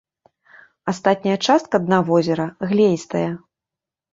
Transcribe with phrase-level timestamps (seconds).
[0.91, 3.25] Астатняя частка дна возера глеістая.